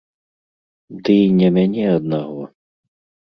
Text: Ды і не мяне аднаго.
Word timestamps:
Ды 1.09 1.17
і 1.25 1.27
не 1.41 1.49
мяне 1.57 1.85
аднаго. 1.97 2.41